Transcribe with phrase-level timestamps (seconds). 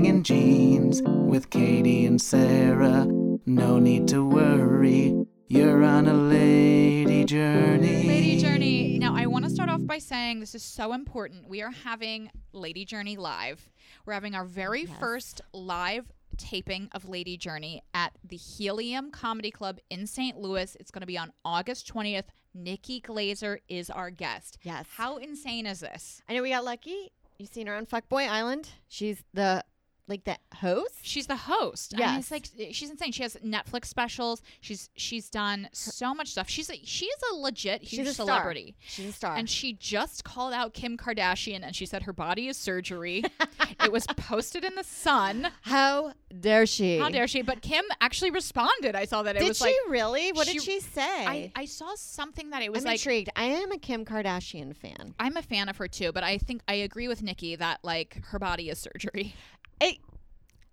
[0.00, 3.04] Dating in jeans with Katie and Sarah.
[3.44, 8.08] No need to worry, you're on a lady journey.
[8.08, 8.98] Lady Journey.
[8.98, 11.50] Now, I want to start off by saying this is so important.
[11.50, 13.68] We are having Lady Journey live.
[14.06, 19.80] We're having our very first live taping of Lady Journey at the Helium Comedy Club
[19.90, 20.38] in St.
[20.38, 20.78] Louis.
[20.80, 22.24] It's going to be on August 20th.
[22.54, 24.56] Nikki Glaser is our guest.
[24.62, 24.86] Yes.
[24.96, 26.22] How insane is this?
[26.26, 27.12] I know we got lucky.
[27.38, 28.68] You've seen her on Fuckboy Island.
[28.88, 29.64] She's the
[30.10, 30.96] like the host.
[31.02, 31.94] She's the host.
[31.96, 33.12] I mean, it's like eh, she's insane.
[33.12, 34.42] She has Netflix specials.
[34.60, 36.50] She's she's done so much stuff.
[36.50, 38.26] She's a, she is a legit huge She's a star.
[38.26, 38.74] celebrity.
[38.80, 39.36] She's a star.
[39.36, 43.22] And she just called out Kim Kardashian and she said her body is surgery.
[43.84, 45.48] it was posted in the Sun.
[45.62, 46.98] How dare she?
[46.98, 47.42] How dare she?
[47.42, 48.96] But Kim actually responded.
[48.96, 50.32] I saw that it Did was she like really?
[50.32, 51.26] What she- did she say?
[51.26, 53.30] I, I saw something that it was I'm like intrigued.
[53.36, 55.14] I am a Kim Kardashian fan.
[55.20, 58.20] I'm a fan of her too, but I think I agree with Nikki that like
[58.26, 59.34] her body is surgery.
[59.80, 59.98] It,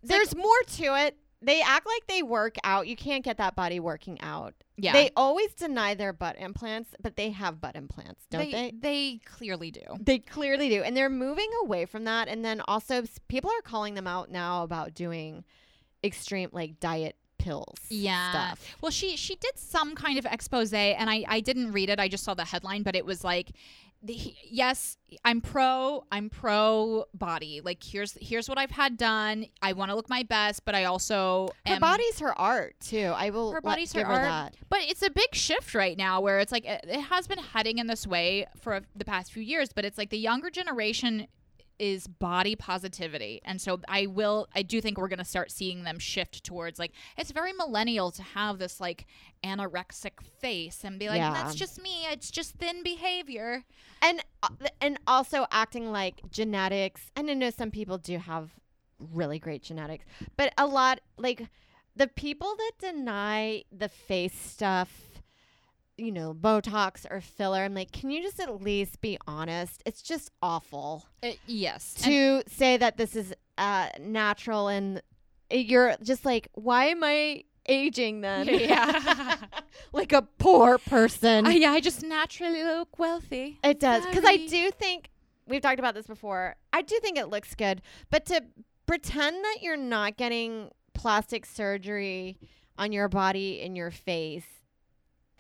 [0.04, 1.18] there's more to it.
[1.42, 2.88] They act like they work out.
[2.88, 4.56] You can't get that body working out.
[4.76, 4.94] Yeah.
[4.94, 8.74] They always deny their butt implants, but they have butt implants, don't they?
[8.80, 9.82] They clearly do.
[10.00, 10.82] They clearly do.
[10.82, 12.28] And they're moving away from that.
[12.28, 15.44] And then also, people are calling them out now about doing
[16.04, 17.16] extreme, like, diet
[17.48, 17.78] pills.
[17.90, 18.76] yeah Stuff.
[18.82, 22.08] well she she did some kind of expose and i i didn't read it i
[22.08, 23.52] just saw the headline but it was like
[24.04, 29.74] the, yes i'm pro i'm pro body like here's here's what i've had done i
[29.74, 33.12] want to look my best but i also Her am, body's her art, too.
[33.16, 34.56] I will her body's her give art that.
[34.70, 37.80] but it's a big shift right now where it's like it, it has been heading
[37.80, 41.28] in this way for the past few years but it's like the younger generation
[41.80, 43.42] is body positivity.
[43.46, 46.80] And so i will i do think we're going to start seeing them shift towards
[46.80, 49.06] like it's very millennial to have this like
[49.44, 51.34] anorexic face and be like Yeah.
[51.34, 52.06] that's just me.
[52.12, 53.64] It's just thin behavior.
[54.02, 54.50] And uh,
[54.82, 58.52] and also acting like genetics and i know some people do have
[59.00, 60.06] really great genetics
[60.36, 61.48] but a lot like
[61.96, 65.07] the people that deny the face stuff
[65.98, 69.82] you know botox or filler i'm like can you just at least be honest?
[69.86, 71.06] It's just awful.
[71.24, 75.02] Uh, yes And- to say that this is uh natural and
[75.52, 78.48] you're just like why am i aging then?
[78.52, 79.36] Yeah.
[79.92, 81.46] like a poor person.
[81.48, 83.60] I, yeah i just naturally look wealthy.
[83.64, 85.10] It does because I do think
[85.48, 86.56] we've talked about this before.
[86.74, 88.44] I do think it looks good, but to
[88.86, 92.38] pretend that you're not getting plastic surgery
[92.78, 94.46] on your body and your face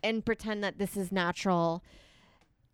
[0.03, 1.83] and pretend that this is natural,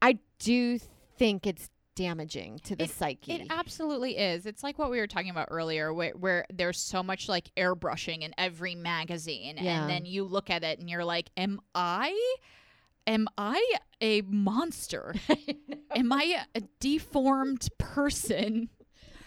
[0.02, 0.80] I do
[1.18, 3.34] think it's damaging to the It- psyche.
[3.34, 4.46] It absolutely is.
[4.48, 8.22] It's like what we were talking about earlier, where, where there's so much like airbrushing
[8.22, 9.82] in every magazine, Yeah.
[9.82, 12.36] and then you look at it and you're like, "Am I,
[13.06, 13.64] am I
[14.02, 15.14] a monster?
[15.96, 18.70] am I a deformed person?"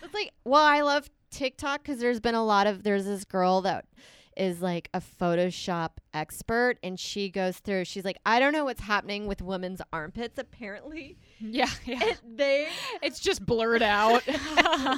[0.02, 3.60] It's like, well, I love TikTok because there's been a lot of there's this girl
[3.62, 3.84] that
[4.36, 7.84] is like a Photoshop expert, and she goes through.
[7.84, 10.38] She's like, I don't know what's happening with women's armpits.
[10.38, 12.02] Apparently, Yeah, yeah.
[12.04, 12.68] it, they
[13.02, 14.22] it's just blurred out.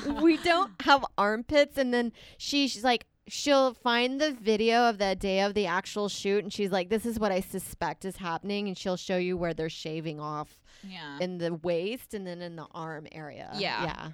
[0.23, 3.07] we don't have armpits, and then she, she's like.
[3.29, 7.07] She'll find the video of the day of the actual shoot, and she's like, "This
[7.07, 11.19] is what I suspect is happening," and she'll show you where they're shaving off yeah.
[11.21, 13.51] in the waist and then in the arm area.
[13.55, 13.85] Yeah.
[13.85, 14.09] yeah.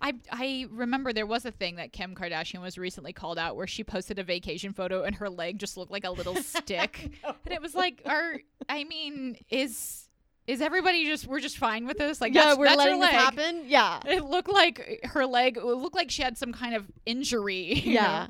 [0.00, 3.66] I I remember there was a thing that Kim Kardashian was recently called out where
[3.66, 7.10] she posted a vacation photo and her leg just looked like a little stick.
[7.24, 8.36] And it was like, are
[8.68, 10.08] I mean, is
[10.46, 12.20] is everybody just we're just fine with this?
[12.20, 13.62] Like yeah, that's, we're that's letting this happen.
[13.66, 17.80] Yeah, It looked like her leg it looked like she had some kind of injury.
[17.84, 18.28] yeah.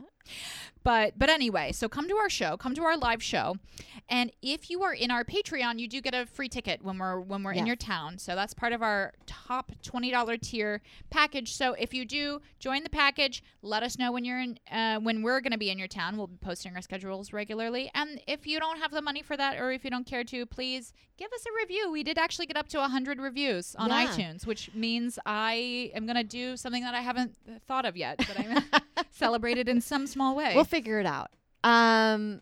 [0.82, 3.56] But but anyway, so come to our show, come to our live show,
[4.08, 7.20] and if you are in our Patreon, you do get a free ticket when we're
[7.20, 8.16] when we're in your town.
[8.16, 11.54] So that's part of our top twenty dollar tier package.
[11.54, 15.22] So if you do join the package, let us know when you're in uh, when
[15.22, 16.16] we're going to be in your town.
[16.16, 17.90] We'll be posting our schedules regularly.
[17.94, 20.46] And if you don't have the money for that, or if you don't care to,
[20.46, 21.92] please give us a review.
[21.92, 24.06] We did actually get up to hundred reviews on Yeah.
[24.06, 27.36] iTunes, which means I am going to do something that I haven't
[27.68, 28.64] thought of yet, but I'm
[29.12, 30.52] celebrated in some small way.
[30.56, 31.30] We'll figure it out.
[31.62, 32.40] Um,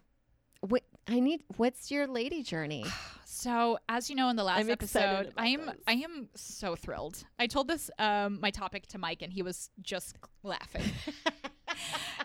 [1.11, 1.43] I need.
[1.57, 2.87] What's your lady journey?
[3.31, 5.77] So, as you know, in the last I'm episode, I am this.
[5.87, 7.23] I am so thrilled.
[7.39, 10.83] I told this um, my topic to Mike, and he was just laughing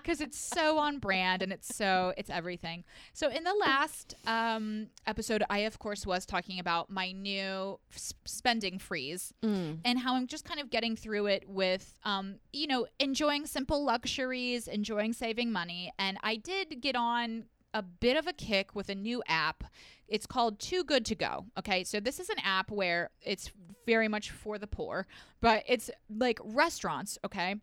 [0.03, 2.83] because it's so on brand and it's so it's everything.
[3.13, 8.13] So, in the last um, episode, I of course was talking about my new s-
[8.25, 9.79] spending freeze Mm.
[9.85, 13.83] and how I'm just kind of getting through it with, um, you know, enjoying simple
[13.83, 15.91] luxuries, enjoying saving money.
[15.97, 19.63] And I did get on a bit of a kick with a new app.
[20.07, 21.45] It's called Too Good to Go.
[21.57, 21.83] Okay.
[21.83, 23.49] So this is an app where it's
[23.85, 25.07] very much for the poor,
[25.41, 27.17] but it's like restaurants.
[27.25, 27.55] Okay.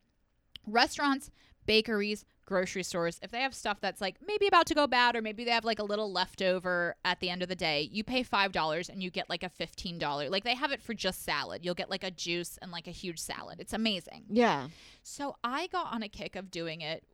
[0.66, 1.30] Restaurants
[1.66, 5.22] bakeries, grocery stores, if they have stuff that's like maybe about to go bad or
[5.22, 8.24] maybe they have like a little leftover at the end of the day, you pay
[8.24, 10.30] $5 and you get like a $15.
[10.30, 11.64] Like they have it for just salad.
[11.64, 13.60] You'll get like a juice and like a huge salad.
[13.60, 14.24] It's amazing.
[14.28, 14.66] Yeah.
[15.04, 17.04] So I got on a kick of doing it.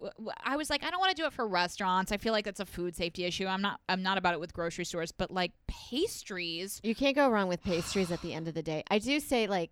[0.43, 2.13] I was like, I don't want to do it for restaurants.
[2.13, 3.47] I feel like it's a food safety issue.
[3.47, 3.81] I'm not.
[3.89, 6.81] I'm not about it with grocery stores, but like pastries.
[6.83, 8.83] You can't go wrong with pastries at the end of the day.
[8.91, 9.71] I do say like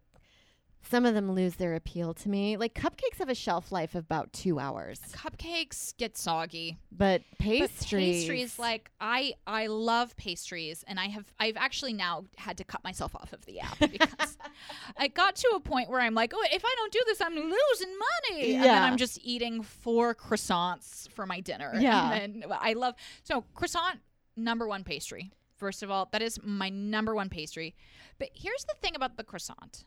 [0.91, 2.57] some of them lose their appeal to me.
[2.57, 6.79] Like cupcakes have a shelf life of about two hours, Cupcakes get soggy.
[6.93, 7.79] but But pastries,
[8.23, 12.83] pastries, like I, I love pastries, and I have, I've actually now had to cut
[12.85, 14.37] myself off of the app because
[14.97, 17.35] I got to a point where I'm like, oh, if I don't do this, I'm
[17.35, 17.95] losing
[18.31, 18.55] money.
[18.55, 18.85] And then Yeah.
[18.85, 21.73] I'm just eating four croissants for my dinner.
[21.79, 22.13] Yeah.
[22.13, 24.01] and then I love so croissant
[24.37, 25.31] number one pastry.
[25.57, 27.75] First of all, that is my number one pastry.
[28.19, 29.85] But here's the thing about the croissant.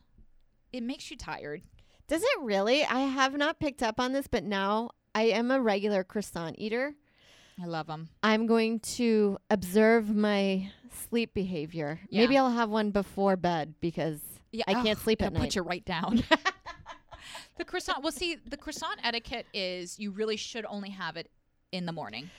[0.74, 1.62] It makes you tired.
[2.08, 2.84] Does it really?
[2.86, 6.94] I have not picked up on this, but now I am a regular croissant eater.
[7.62, 8.10] I love them.
[8.22, 10.72] I'm going to observe my
[11.10, 12.00] sleep behavior.
[12.12, 14.20] Maybe I'll have one before bed because
[14.52, 15.42] Yeah, I can't ugh, sleep at night.
[15.44, 16.24] Put you right down.
[17.58, 18.04] the croissant.
[18.04, 21.30] Well, see, the croissant etiquette is you really should only have it
[21.72, 22.30] in the morning.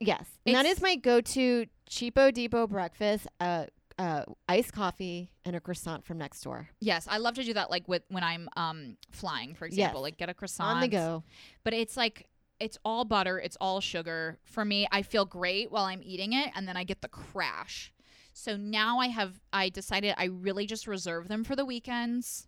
[0.00, 3.66] Yes, and that It's- is my go-to cheapo depot breakfast: uh,
[3.98, 7.70] uh, iced coffee and a croissant from next door Yes, I love to do that.
[7.70, 10.02] Like with when I'm um flying, for example, Yes.
[10.04, 11.24] like get a croissant on the go.
[11.64, 12.28] But it's like
[12.60, 14.38] it's all butter, it's all sugar.
[14.44, 17.92] For me, I feel great while I'm eating it, and then I get the crash.
[18.32, 22.46] So now I have I decided I really just reserve them for the weekends.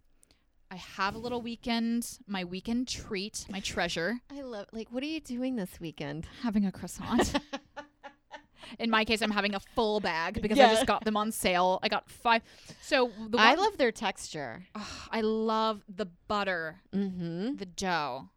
[0.73, 4.67] I have a little weekend, my weekend treat, my treasure, I love.
[4.73, 6.29] Like, what are you doing this weekend?
[6.43, 7.35] having a croissant.
[8.81, 11.79] In my case, I'm having a full bag because I just got them on sale.
[11.82, 12.43] I got five.
[12.82, 14.65] So the I love their texture.
[14.75, 17.56] Ugh, I love the butter, Mm-hmm.
[17.56, 18.31] the dough.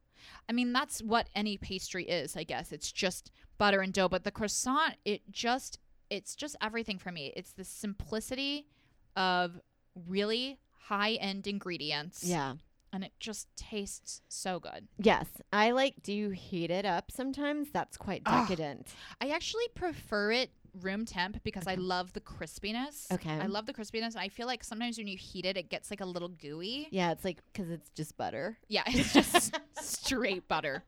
[0.49, 2.71] I mean, that's what any pastry is, I guess.
[2.71, 4.09] It's just butter and dough.
[4.09, 5.79] But the croissant, it just,
[6.09, 7.31] it's just everything for me.
[7.35, 8.67] It's the simplicity
[9.15, 9.59] of
[10.07, 12.23] really high end ingredients.
[12.25, 12.55] Yeah.
[12.93, 14.87] And it just tastes so good.
[14.99, 16.03] Yes, I like.
[16.03, 17.69] Do you heat it up sometimes?
[17.71, 18.87] That's quite decadent.
[19.19, 23.11] I actually prefer it room temp because I love the crispiness.
[23.11, 23.31] Okay.
[23.31, 24.15] I love the crispiness.
[24.15, 26.87] I feel like sometimes when you heat it, it gets like a little gooey.
[26.91, 28.57] Yeah, it's like because it's just butter.
[28.67, 30.83] Yeah, it's just straight butter.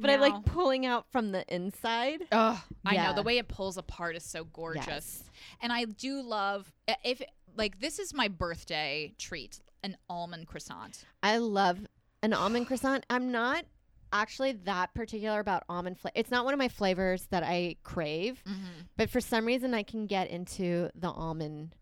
[0.00, 2.22] But I like pulling out from the inside.
[2.32, 3.12] Oh, I know Yeah.
[3.12, 5.24] the way it pulls apart is so gorgeous, Yes.
[5.60, 7.22] and I do love i- if
[7.56, 11.04] like this is my birthday treat, an almond croissant.
[11.22, 11.78] I love
[12.22, 13.04] an almond croissant.
[13.10, 13.64] I'm not
[14.12, 16.12] actually that particular about almond flavor.
[16.16, 18.82] It's not one of my flavors that I crave, mm-hmm.
[18.96, 21.74] but for some reason I can get into the almond.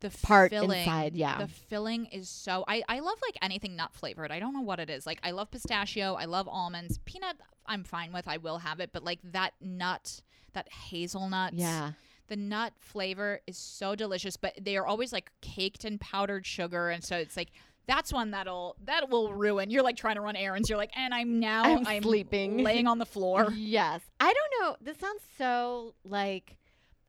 [0.00, 1.38] The Part filling, inside, yeah.
[1.38, 2.62] the filling is so.
[2.68, 4.30] I I love like anything nut flavored.
[4.30, 5.06] I don't know what it is.
[5.06, 6.14] Like I love pistachio.
[6.14, 6.98] I love almonds.
[7.06, 8.28] Peanut, I'm fine with.
[8.28, 10.20] I will have it, but like that nut,
[10.52, 11.92] that hazelnut, Yeah.
[12.28, 16.90] The nut flavor is so delicious but they are always like caked in powdered sugar
[16.90, 17.50] and so it's like
[17.86, 21.12] that's one that'll that will ruin you're like trying to run errands you're like and
[21.12, 22.64] i'm now I'm sleeping.
[22.64, 24.00] laying on the floor Yes.
[24.20, 24.76] I don't know.
[24.80, 26.56] This sounds so like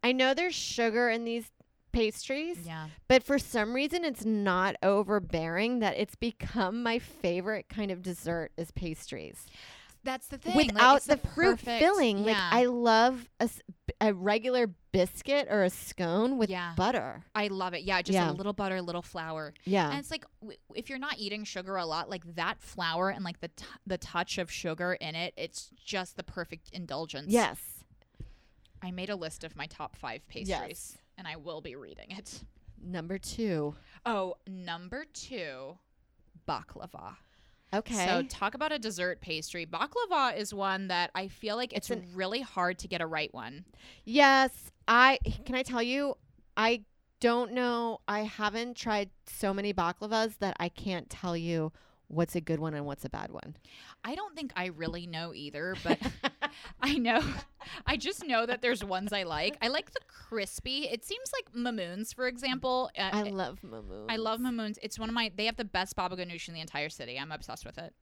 [0.03, 1.45] I know there's sugar in these
[1.93, 7.89] pastries, yeah but for some reason it's not overbearing that it's become my favorite kind
[7.89, 9.45] of dessert is pastries.
[10.05, 12.23] That's the thing Without it's the, fruit perfect- filling.
[12.23, 12.37] Like.
[12.37, 13.27] I love
[13.99, 16.73] a regular biscuit or a scone with Yeah.
[16.77, 17.23] butter.
[17.35, 18.31] I love it yeah just Yeah.
[18.31, 19.89] a little butter a little flour Yeah.
[19.89, 23.23] and it's like w- if you're not eating sugar a lot like that flour and
[23.25, 27.83] like the t- the touch of sugar in it it's just the perfect indulgence yes.
[28.81, 32.43] i made a list of my top five pastries and i will be reading it
[32.87, 33.75] Number 2.
[34.05, 35.77] Oh, number two,
[36.47, 37.15] baklava.
[37.73, 38.05] Okay.
[38.05, 39.65] So talk about a dessert pastry.
[39.65, 43.05] Baklava is one that I feel like it's, It's an- really hard to get a
[43.05, 43.65] right one.
[44.05, 44.51] Yes,
[44.87, 46.15] I can I tell you
[46.55, 46.83] I
[47.19, 47.99] don't know.
[48.07, 51.71] I haven't tried so many baklavas that I can't tell you
[52.07, 53.55] what's a good one and what's a bad one.
[54.03, 55.99] I don't think I really know either, but
[56.81, 57.21] I know
[57.85, 59.57] I just know that there's ones I like.
[59.61, 60.87] I like the crispy.
[60.89, 62.89] It seems like Mamoun's, for example.
[62.97, 64.05] Uh, I love mamoun.
[64.09, 64.79] I love Mamoun's.
[64.81, 65.31] It's one of my.
[65.35, 67.17] They have the best baba ganoush in the entire city.
[67.19, 67.93] I'm obsessed with it.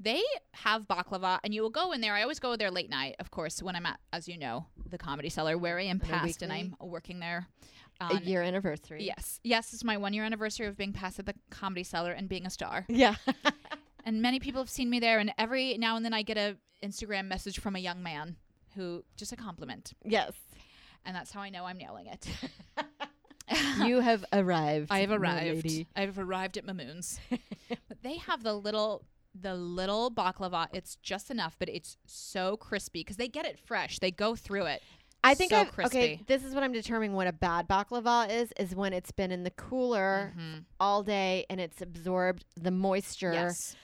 [0.00, 0.22] They
[0.52, 2.14] have baklava, and you will go in there.
[2.14, 4.98] I always go there late night, of course, when I'm at, as you know, the
[4.98, 6.52] Comedy Cellar, where I am passed, and?
[6.52, 7.46] I'm working there.
[8.00, 9.04] A on- year anniversary.
[9.04, 12.28] Yes, yes, it's my one year anniversary of being passed at the Comedy Cellar and
[12.28, 12.84] being a star.
[12.88, 13.16] Yeah.
[14.04, 16.56] And many people have seen me there, and every now and then I get a
[16.82, 18.34] Instagram message from a young man
[18.74, 20.32] who just a compliment, yes.
[21.04, 22.26] and that's how I know I'm nailing it.
[23.84, 24.88] You have arrived.
[24.90, 25.64] I have my arrived.
[25.64, 25.86] lady.
[25.94, 27.20] I have arrived at Mamoun's.
[27.68, 29.04] but they have the little
[29.38, 30.68] the little baklava.
[30.72, 33.98] It's just enough, but it's so crispy because they get it fresh.
[33.98, 34.82] They go through it.
[35.24, 36.20] I think so I've, okay.
[36.26, 39.44] This is what I'm determining what a bad baklava is: is when it's been in
[39.44, 40.64] the cooler Mhm.
[40.80, 43.76] all day and it's absorbed the moisture Yes.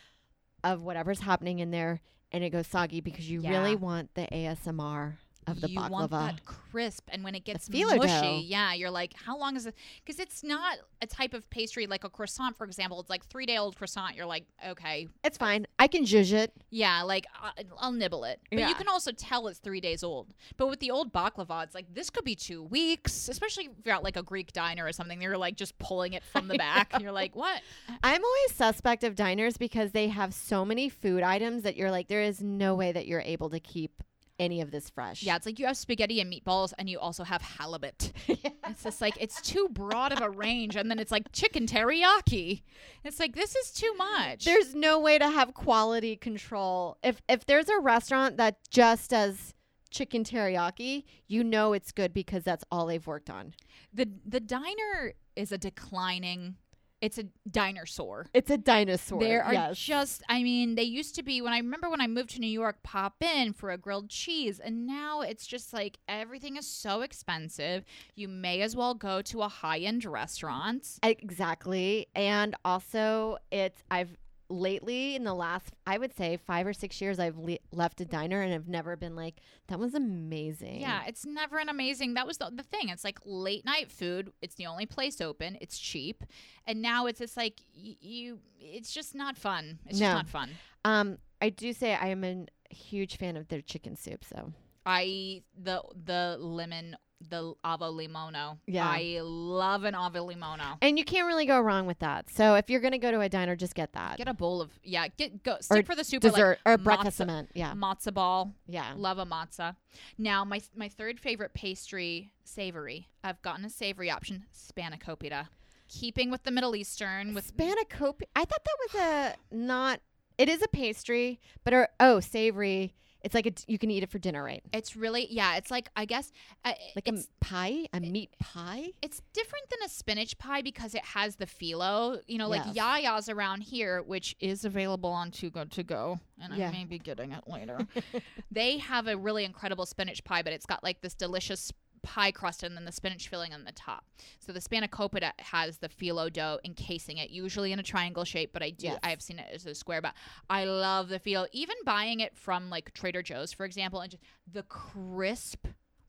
[0.65, 2.01] of whatever's happening in there,
[2.33, 3.51] and it goes soggy because you Yeah.
[3.51, 5.19] really want the ASMR
[5.51, 5.91] of the you baklava.
[5.91, 8.41] want that crisp, and when it gets mushy, dough.
[8.45, 9.75] yeah, you're like, how long is it?
[10.05, 13.01] Because it's not a type of pastry like a croissant, for example.
[13.01, 14.15] It's like three day old croissant.
[14.17, 15.67] You're like, okay, It's uh, fine.
[15.79, 16.53] I can zhuzh it.
[16.71, 18.69] yeah, like I- I'll nibble it, but Yeah.
[18.69, 20.35] you can also tell it's three days old.
[20.57, 23.95] But with the old baklava, it's like this could be two weeks, especially if you're
[23.95, 25.21] at like a Greek diner or something.
[25.23, 26.89] You're like just pulling it from the back.
[26.93, 27.63] and You're like, what?
[28.03, 32.09] I'm always suspect of diners because they have so many food items that you're like,
[32.09, 34.03] there is no way that you're able to keep
[34.39, 35.23] any of this fresh.
[35.23, 38.13] Yeah, it's like you have spaghetti and meatballs, and you also have halibut.
[38.71, 42.63] It's just like it's too broad of a range, and then it's like chicken teriyaki.
[43.03, 44.45] It's like this is too much.
[44.45, 46.99] There's no way to have quality control.
[47.03, 49.55] If if there's a restaurant that just does
[49.91, 53.55] chicken teriyaki, you know it's good because that's all they've worked on.
[53.93, 56.57] the the diner is a declining.
[57.01, 58.27] It's a dinosaur.
[58.35, 59.21] It's a dinosaur.
[59.21, 59.79] There are yes.
[59.79, 62.49] just, I mean, they used to be when I remember when I moved to New
[62.49, 67.03] York, pop in for a grilled cheese, and now it's just like everything is so
[67.03, 67.85] expensive.
[68.17, 70.99] You may as well go to a high end restaurant.
[71.03, 72.09] Exactly.
[72.17, 74.17] And also, it's, I've
[74.51, 78.05] lately in the last, I would say five or six years, I've le- left a
[78.05, 79.37] diner and i've never been like,
[79.69, 80.81] that was amazing.
[80.81, 82.15] Yeah, it's never an amazing.
[82.15, 82.89] That was the, the thing.
[82.89, 84.33] It's like late night food.
[84.41, 85.59] It's the only place open.
[85.61, 86.25] It's cheap,
[86.67, 88.39] and now it's just like y- you.
[88.61, 89.79] It's just not fun.
[89.87, 90.07] It's No.
[90.07, 90.51] just not fun.
[90.85, 94.25] Um, I do say I am a huge fan of their chicken soup.
[94.25, 94.53] So
[94.87, 98.59] I the the lemon the avgolemono.
[98.67, 98.89] Yeah.
[98.89, 100.79] I love an avgolemono.
[100.83, 102.31] and you can't really go wrong with that.
[102.31, 104.71] So if you're gonna go to a diner, just get that Get a bowl of
[104.83, 105.09] yeah.
[105.09, 107.21] Get go stick for the soup or, like, dessert or breakfast.
[107.55, 108.53] Yeah, matzo ball.
[108.67, 108.93] yeah.
[108.97, 109.75] Love a matzo.
[110.17, 113.09] Now my my third favorite pastry, savory.
[113.25, 115.49] I've gotten a savory option, spanakopita.
[115.89, 118.25] Keeping with the Middle Eastern with Spanakopita.
[118.37, 120.01] I thought that was a not.
[120.37, 122.95] It is a pastry, but or, oh, savory.
[123.29, 124.63] It's like a, you can eat it for dinner, right?
[124.73, 125.57] It's really yeah.
[125.57, 126.33] It's like I guess
[126.65, 128.87] uh, Like a pie, a meat pie.
[129.03, 132.23] it's different than a spinach pie because it has the phyllo.
[132.27, 133.03] You know, like Yes.
[133.05, 136.69] Yaya's around here, which is available on Too Good to Go, and Yeah.
[136.69, 137.79] I may be getting it later.
[138.51, 142.63] they have a really incredible spinach pie, but it's got like this delicious pie crust
[142.63, 144.05] and then the spinach filling on the top.
[144.41, 148.63] So the spanakopita has the phyllo dough encasing it, usually in a triangle shape, but
[148.63, 148.99] I do Yes.
[149.03, 150.01] I have seen it as a square.
[150.01, 150.15] But
[150.49, 151.47] I love the phyllo.
[151.53, 155.67] Even buying it from like Trader Joe's, for example, and just the crisp,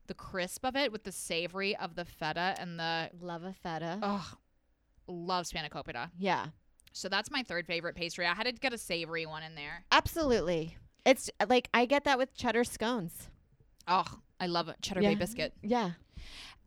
[0.07, 3.99] the crisp of it with the savory of the feta and the Love a feta.
[4.01, 4.33] oh,
[5.07, 6.09] love spanakopita.
[6.17, 6.47] Yeah,
[6.93, 8.25] So that's my third favorite pastry.
[8.25, 9.83] I had to get a savory one in there.
[9.91, 10.77] absolutely.
[11.05, 13.29] It's like I get that with cheddar scones.
[13.89, 14.05] Oh,
[14.39, 14.77] I love it.
[14.81, 15.09] Cheddar Yeah.
[15.09, 15.53] Bay biscuit.
[15.63, 15.91] Yeah.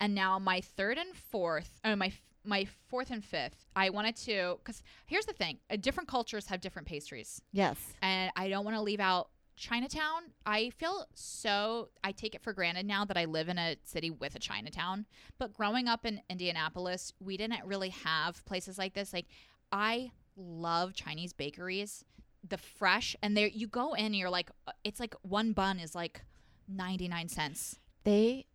[0.00, 2.12] And now my third and fourth, oh my
[2.45, 6.61] my fourth and fifth, I wanted to because here's the thing: uh, different cultures have
[6.61, 7.76] different pastries, Yes.
[8.02, 10.23] and I don't want to leave out Chinatown.
[10.45, 14.11] I feel so I take it for granted now that I live in a city
[14.11, 15.07] with a Chinatown.
[15.38, 19.12] But growing up in Indianapolis, we didn't really have places like this.
[19.12, 19.26] Like
[19.71, 22.05] I love Chinese bakeries,
[22.49, 25.79] the fresh, and there you go in, and you're like, uh, it's like one bun
[25.79, 26.25] is like
[26.69, 27.78] ninety nine cents.
[28.04, 28.47] They.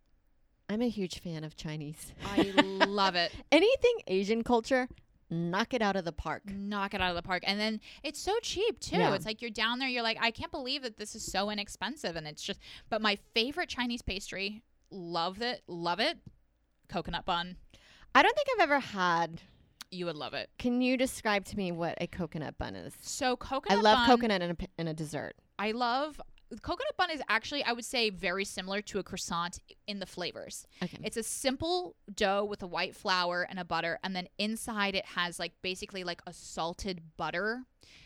[0.70, 2.12] I'm a huge fan of Chinese.
[2.26, 2.52] I
[2.86, 3.32] love it.
[3.52, 4.86] Anything Asian culture,
[5.30, 6.42] knock it out of the park.
[6.46, 7.42] knock it out of the park.
[7.46, 8.98] And then it's so cheap too.
[8.98, 9.14] Yeah.
[9.14, 12.16] It's like you're down there, you're like, I can't believe that this is so inexpensive.
[12.16, 12.60] And it's just,
[12.90, 16.18] but my favorite Chinese pastry, love it, love it,
[16.88, 17.56] coconut bun.
[18.14, 19.40] I don't think I've ever had.
[19.90, 20.50] You would love it.
[20.58, 22.92] Can you describe to me what a coconut bun is?
[23.00, 23.78] So coconut.
[23.78, 25.34] I love bun, coconut in a, in a dessert.
[25.58, 26.20] I love
[26.62, 30.66] coconut bun is actually I would say very similar to a croissant in the flavors.
[30.82, 30.98] Okay.
[31.02, 35.04] It's a simple dough with a white flour and a butter, and then inside it
[35.06, 37.62] has like basically like a salted butter.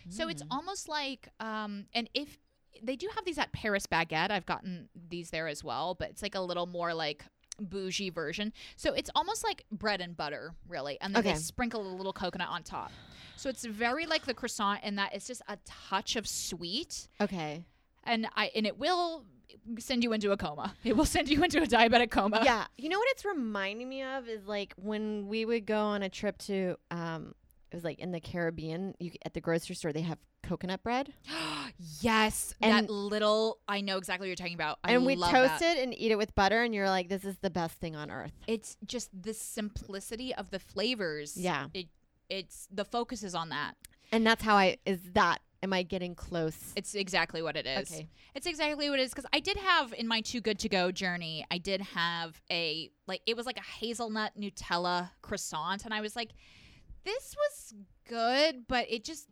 [0.08, 0.12] mm.
[0.12, 2.38] So it's almost like, um, and if
[2.82, 6.22] they do have these at Paris Baguette, I've gotten these there as well, but it's
[6.22, 7.24] like a little more like
[7.60, 8.52] bougie version.
[8.76, 11.32] So it's almost like bread and butter, really, and then Okay.
[11.34, 12.90] they sprinkle a little coconut on top.
[13.36, 17.64] So it's very like the croissant in that it's just a touch of sweet, Okay.
[18.04, 19.24] And I and it will
[19.78, 20.74] send you into a coma.
[20.84, 22.42] It will send you into a diabetic coma.
[22.44, 22.66] yeah.
[22.76, 26.08] You know what it's reminding me of is like when we would go on a
[26.08, 27.34] trip to um
[27.70, 31.12] it was like in the Caribbean, you at the grocery store they have coconut bread.
[32.00, 33.58] yes, And- that little.
[33.68, 34.78] I know exactly what you're talking about.
[34.84, 35.62] I and we toast that.
[35.62, 38.10] it and eat it with butter and you're like this is the best thing on
[38.10, 38.32] earth.
[38.46, 41.36] It's just the simplicity of the flavors.
[41.36, 41.66] Yeah.
[41.74, 41.86] It
[42.28, 43.74] it's the focus is on that.
[44.10, 46.72] And that's how I is that am I getting close?
[46.76, 47.90] It's exactly what it is.
[47.92, 48.08] Okay.
[48.34, 50.90] It's exactly what it is because I did have in my too good to go
[50.90, 51.44] journey.
[51.50, 56.16] I did have a like it was like a hazelnut Nutella croissant, and I was
[56.16, 56.30] like,
[57.04, 57.74] this was
[58.08, 59.28] good, but it just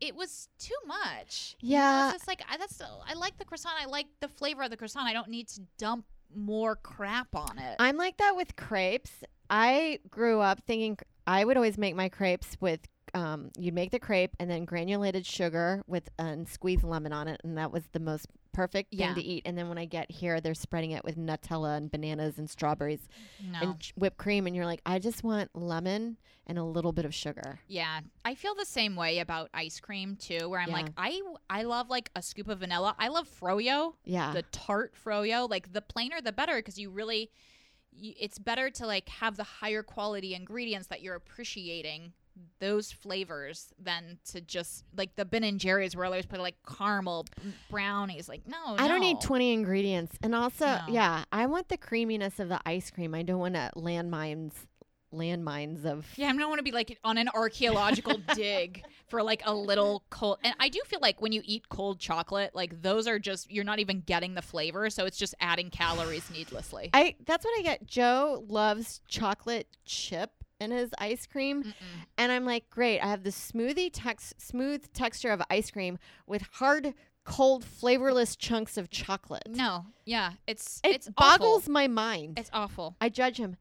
[0.00, 1.56] it was too much.
[1.60, 2.14] You know, Yeah.
[2.14, 3.74] it's like I, that's I like the croissant.
[3.80, 5.06] I like the flavor of the croissant.
[5.08, 6.04] I don't need to dump
[6.34, 7.76] more crap on it.
[7.78, 9.10] I'm like that with crepes.
[9.48, 12.80] I grew up thinking I would always make my crepes with
[13.14, 17.40] um, you'd make the crepe and then granulated sugar with and squeeze lemon on it,
[17.44, 19.14] and that was the most perfect thing Yeah.
[19.14, 19.42] to eat.
[19.46, 23.08] And then when I get here, they're spreading it with Nutella and bananas and strawberries
[23.42, 23.58] no.
[23.60, 26.16] and ch- whipped cream, and you're like, I just want lemon
[26.46, 27.60] and a little bit of sugar.
[27.68, 30.48] Yeah, I feel the same way about ice cream too.
[30.50, 30.74] Where I'm Yeah.
[30.74, 32.94] like, I I love like a scoop of vanilla.
[32.98, 35.48] I love froyo, Yeah, the tart froyo.
[35.48, 37.30] Like the plainer the better because you really,
[37.92, 42.12] you, it's better to like have the higher quality ingredients that you're appreciating
[42.58, 46.56] those flavors than to just like the Ben and Jerry's where I always put like
[46.66, 47.26] caramel
[47.70, 48.28] brownies.
[48.28, 50.16] Like no, I don't need 20 ingredients.
[50.22, 50.80] And also, No.
[50.88, 53.14] yeah, I want the creaminess of the ice cream.
[53.14, 54.52] I don't want to landmines,
[55.12, 56.06] landmines of.
[56.16, 60.02] Yeah, I don't want to be like on an archaeological dig for like a little
[60.10, 60.38] cold.
[60.42, 63.64] And I do feel like when you eat cold chocolate, like those are just you're
[63.64, 66.90] not even getting the flavor, so it's just adding calories needlessly.
[66.92, 67.86] I that's what I get.
[67.86, 71.72] Joe loves chocolate chip in his ice cream, Mm-mm.
[72.18, 73.00] and I'm like, great.
[73.00, 76.94] I have the smoothie tex smooth texture of ice cream with hard,
[77.24, 79.48] cold, flavorless chunks of chocolate.
[79.48, 81.72] No, yeah, it's it it's boggles Awful.
[81.72, 82.38] my mind.
[82.38, 82.96] It's awful.
[83.00, 83.56] I judge him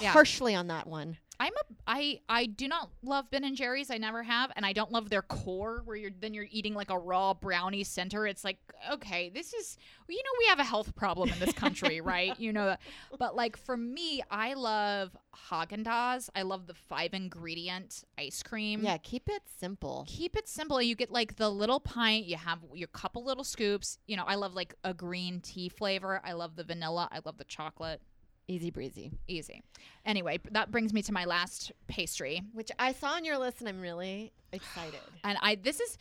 [0.00, 0.10] Yeah.
[0.12, 1.18] harshly on that one.
[1.42, 3.90] I'm a I I do not love Ben and Jerry's.
[3.90, 6.90] I never have, and I don't love their core where you're then you're eating like
[6.90, 8.28] a raw brownie center.
[8.28, 8.58] It's like
[8.92, 9.76] okay, this is
[10.08, 12.38] you know we have a health problem in this country, right?
[12.38, 12.76] You know,
[13.18, 15.16] but like for me, I love
[15.50, 16.30] Haagen Dazs.
[16.36, 18.84] I love the five ingredient ice cream.
[18.84, 20.04] Yeah, keep it simple.
[20.06, 20.80] Keep it simple.
[20.80, 22.24] You get like the little pint.
[22.26, 23.98] You have your couple little scoops.
[24.06, 26.20] You know, I love like a green tea flavor.
[26.24, 27.08] I love the vanilla.
[27.10, 28.00] I love the chocolate.
[28.48, 29.12] Easy breezy.
[29.28, 29.62] Easy.
[30.04, 32.42] Anyway, that brings me to my last pastry.
[32.52, 34.98] Which I saw on your list, and I'm really excited.
[35.24, 35.96] And I this is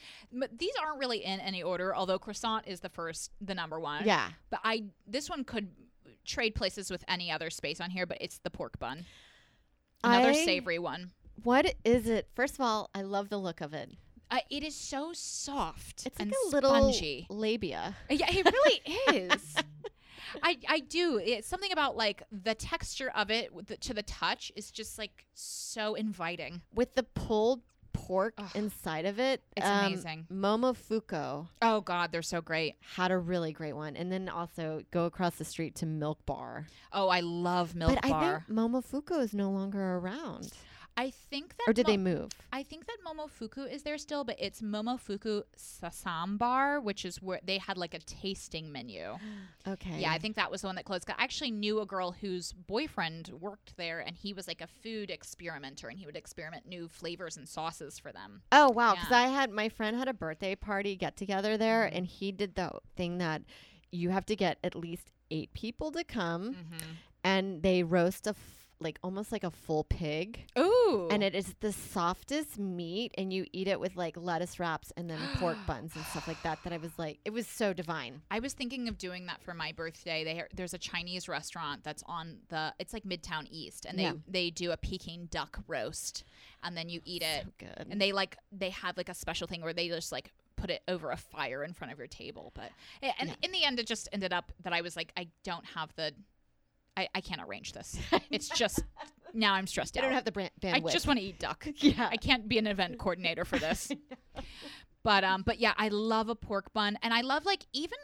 [0.58, 4.06] these aren't really in any order, although croissant is the first, the number one.
[4.06, 4.30] Yeah.
[4.50, 5.70] But I this one could
[6.26, 9.06] trade places with any other space on here, but it's the pork bun.
[10.04, 11.12] Another I- savory one.
[11.44, 12.28] What is it?
[12.36, 13.92] First of all, I love the look of it.
[14.30, 17.26] Uh, it is so soft It's like and a little spongy.
[17.30, 17.96] labia.
[18.10, 18.82] Yeah, it really
[19.30, 19.56] is.
[20.44, 21.20] I I do.
[21.24, 25.26] It's something about like the texture of it the, to the touch is just like
[25.34, 26.62] so inviting.
[26.74, 27.62] with the pulled
[27.94, 28.50] pork Ugh.
[28.56, 29.42] inside of it.
[29.58, 30.28] It's um, amazing.
[30.32, 32.76] Momofuku Oh God, they're so great.
[32.96, 36.68] had a really great one, and then also go across the street to Milk Bar.
[36.94, 38.46] Oh, I love Milk but Bar.
[38.48, 40.52] But I think Momofuku is no longer around,
[40.98, 42.30] I think that or did Mo- they move?
[42.52, 47.40] I think that Momofuku is there still, but it's Momofuku Ssam Bar, which is where
[47.44, 49.16] they had like a tasting menu.
[49.68, 50.00] Okay.
[50.00, 51.08] Yeah, I think that was the one that closed.
[51.10, 55.12] I actually knew a girl whose boyfriend worked there, and he was like a food
[55.12, 58.42] experimenter, and he would experiment new flavors and sauces for them.
[58.52, 59.18] Oh wow, because Yeah.
[59.20, 61.96] I had my friend had a birthday party get together there, Mhm.
[61.98, 63.44] and he did the thing that
[63.92, 66.92] you have to get at least eight people to come, Mm-hmm.
[67.24, 68.34] and they roast a
[68.82, 70.46] like almost like a full pig.
[70.58, 74.92] Ooh, and it is the softest meat and you eat it with like lettuce wraps
[74.98, 77.72] and then pork buns and stuff like that that i was like it was so
[77.74, 80.24] divine I was thinking of doing that for my birthday.
[80.24, 84.14] They there's a Chinese restaurant that's on the it's like Midtown East, and they Yeah.
[84.28, 86.24] they do a Peking duck roast,
[86.64, 87.46] and then you eat it.
[87.60, 90.70] so and they like they have like a special thing where they just like put
[90.70, 92.70] it over a fire in front of your table but
[93.02, 93.36] eh, and Yeah.
[93.44, 96.14] in the end it just ended up that i was like i don't have the
[96.98, 97.98] i, I can't arrange this.
[98.30, 98.84] It's just
[99.34, 100.04] now i'm stressed out.
[100.04, 100.10] i out.
[100.10, 101.66] don't have the brand- i just want to eat duck.
[101.78, 102.10] Yeah.
[102.12, 103.92] I can't be an event coordinator for this.
[105.04, 107.98] But um but yeah i love a pork bun and i love like even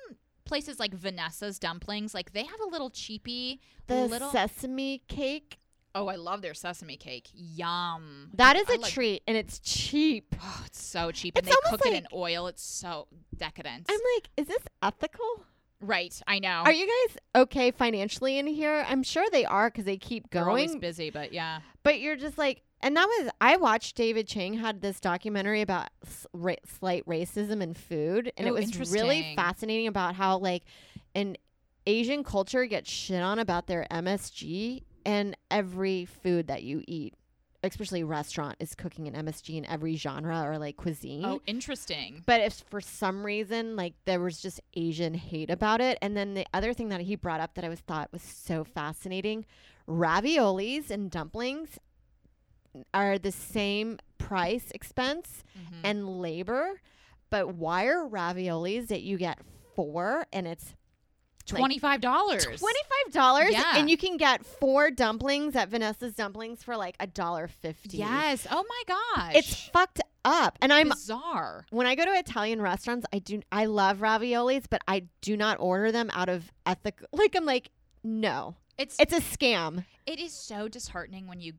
[0.46, 5.60] places like vanessa's dumplings like they have a little cheapy the little sesame cake?
[5.94, 7.28] Oh i love their sesame cake.
[7.36, 8.32] Yum.
[8.34, 10.36] That is I a like- treat and it's cheap.
[10.42, 12.48] Oh, it's so cheap, and It's they almost cook it in like- oil.
[12.48, 13.86] It's so decadent.
[13.90, 15.44] i'm like is this ethical
[15.82, 16.64] right, I know.
[16.66, 20.48] are you guys okay financially in here i'm sure they are because they keep They're
[20.48, 21.60] always going busy, but yeah.
[21.84, 25.90] but you're just like and that was i watched david chang had this documentary about
[26.06, 29.36] s- ra- slight racism in food and Oh, it was really interesting.
[29.36, 30.64] fascinating about how like
[31.16, 31.38] an
[31.86, 37.14] asian culture gets shit on about their msg and every food that you eat
[37.64, 42.24] especially restaurant is cooking an msg in every genre or like cuisine Oh, interesting.
[42.26, 46.34] but if for some reason like there was just Asian hate about it, and then
[46.36, 49.46] the other thing that he brought up that I was thought was so fascinating,
[49.88, 51.80] raviolis and dumplings
[52.94, 55.80] are the same price expense Mhm.
[55.84, 56.80] and labor,
[57.32, 59.40] but why are raviolis that you get
[59.76, 60.76] four and it's
[61.52, 62.44] like, Twenty five dollars.
[62.46, 63.78] Twenty-five dollars, Yeah.
[63.78, 67.98] and you can get four dumplings at Vanessa's Dumplings for like a dollar fifty.
[67.98, 68.46] Yes.
[68.50, 69.36] Oh my gosh.
[69.36, 70.58] it's fucked up.
[70.62, 71.66] And I'm bizarre.
[71.70, 75.58] when I go to Italian restaurants, I do I love raviolis, but I do not
[75.60, 77.08] order them out of ethical.
[77.14, 77.70] Like I'm like,
[78.04, 79.86] no, It's it's a scam.
[80.06, 81.54] it is so disheartening when you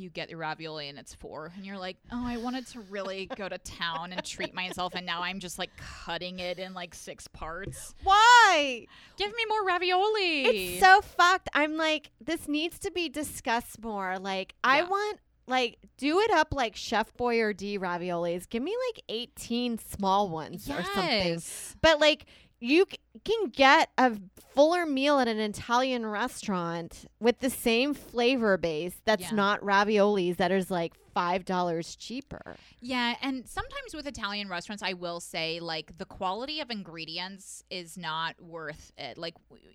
[0.00, 3.26] you get your ravioli and it's four and you're like, oh, I wanted to really
[3.36, 6.94] go to town and treat myself, and now I'm just like cutting it in like
[6.94, 7.94] six parts.
[8.02, 8.86] Why?
[9.16, 10.42] Give me more ravioli.
[10.44, 11.48] It's so fucked.
[11.54, 14.18] I'm like, this needs to be discussed more.
[14.18, 18.48] Like, I want like do it up like Chef Boyardee raviolis.
[18.48, 21.04] Give me like 18 small ones or something.
[21.34, 21.76] yes.
[21.82, 22.26] But like
[22.60, 22.86] you
[23.24, 24.16] can get a
[24.54, 29.36] fuller meal at an Italian restaurant with the same flavor base that's Yeah.
[29.36, 32.56] not raviolis that is like $5 cheaper.
[32.80, 37.96] Yeah, and sometimes with Italian restaurants, I will say like the quality of ingredients is
[37.96, 39.18] not worth it.
[39.18, 39.34] Like,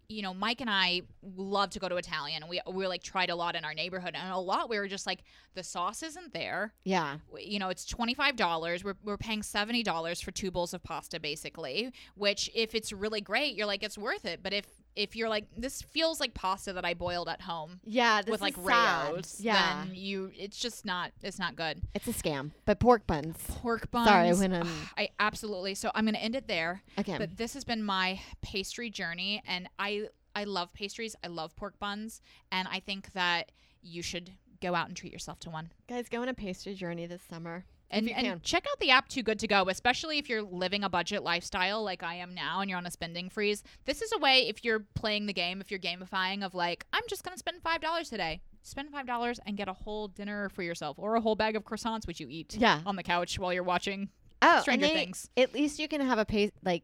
[0.09, 1.01] you know, Mike and I
[1.35, 4.15] love to go to Italian, and we we like tried a lot in our neighborhood,
[4.15, 6.73] and a lot we were just like the sauce isn't there.
[6.83, 7.17] Yeah.
[7.37, 8.83] You know, it's twenty five dollars.
[8.83, 11.91] We're we're paying seventy dollars for two bowls of pasta, basically.
[12.15, 14.41] Which, if it's really great, you're like it's worth it.
[14.43, 14.65] But if
[14.95, 18.41] if you're like this feels like pasta that I boiled at home Yeah, this with
[18.41, 18.55] like.
[18.57, 19.83] Rao's, Yeah.
[19.85, 22.51] then you it's just not it's not good It's a scam.
[22.65, 23.37] But pork buns.
[23.47, 24.07] pork buns.
[24.07, 25.75] Sorry, when I'm I absolutely.
[25.75, 26.81] So I'm going to end it there.
[26.97, 27.17] again.
[27.19, 31.15] But this has been my pastry journey, and I I love pastries.
[31.23, 34.31] I love pork buns, and I think that you should
[34.61, 35.71] go out and treat yourself to one.
[35.87, 37.65] Guys, go on a pastry journey this summer.
[37.95, 40.89] And, and check out the app Too Good to Go, especially if you're living a
[40.89, 43.63] budget lifestyle like I am now and you're on a spending freeze.
[43.85, 47.03] This is a way if you're playing the game, if you're gamifying of like, I'm
[47.09, 48.41] just going to spend $5 today.
[48.63, 52.05] Spend $5 and get a whole dinner for yourself or a whole bag of croissants,
[52.07, 52.81] which you eat Yeah.
[52.85, 54.09] on the couch while you're watching
[54.41, 55.29] Oh, Stranger they- Things.
[55.37, 56.83] At least you can have a pay like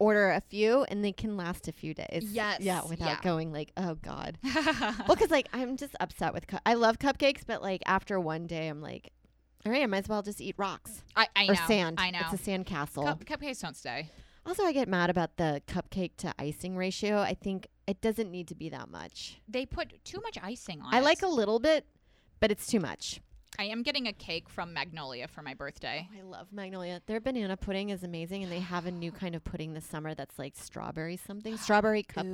[0.00, 2.28] order a few and they can last a few days.
[2.30, 3.18] Yes, Yeah, without yeah.
[3.22, 4.38] going like, oh god.
[4.44, 6.46] well, because like I'm just upset with.
[6.46, 9.10] Cu- I love cupcakes, but like after one day, I'm like,
[9.66, 11.60] all right, I might as well just eat rocks I, I or know.
[11.66, 11.98] sand.
[12.00, 12.20] I know.
[12.22, 13.04] It's a sand castle.
[13.04, 14.10] Cup, cupcakes don't stay.
[14.46, 17.18] also, I get mad about the cupcake to icing ratio.
[17.18, 19.40] I think it doesn't need to be that much.
[19.48, 21.04] They put too much icing on I it.
[21.04, 21.86] like a little bit,
[22.40, 23.20] but it's too much.
[23.60, 26.08] I am getting a cake from Magnolia for my birthday.
[26.12, 27.00] Oh, I love Magnolia.
[27.06, 30.14] Their banana pudding is amazing, and they have a new kind of pudding this summer
[30.14, 32.24] that's like strawberry something, strawberry cup,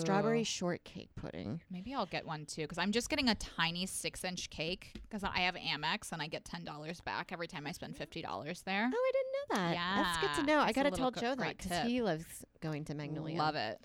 [0.00, 1.60] strawberry shortcake pudding.
[1.70, 5.24] Maybe I'll get one too because I'm just getting a tiny six inch cake because
[5.24, 8.62] I have Amex and I get ten dollars back every time I spend fifty dollars
[8.62, 8.88] there.
[8.92, 9.74] Oh, I didn't know that.
[9.74, 10.60] Yeah, that's good to know.
[10.60, 12.24] I gotta tell co- Joe that because he loves
[12.60, 13.38] going to Magnolia.
[13.38, 13.78] Love it.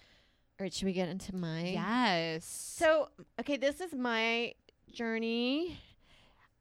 [0.60, 1.62] All right, should we get into my?
[1.70, 2.46] Yes.
[2.46, 3.08] So,
[3.40, 4.54] okay, this is my
[4.92, 5.80] journey.